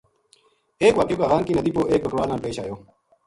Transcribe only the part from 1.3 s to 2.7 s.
کی ندی پو ایک بکروال نال پیش